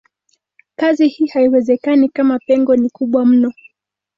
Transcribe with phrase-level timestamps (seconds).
[0.75, 3.53] Kazi hii haiwezekani kama pengo ni kubwa mno.